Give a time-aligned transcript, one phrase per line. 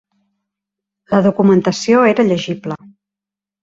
[1.13, 2.83] La documentació era llegible.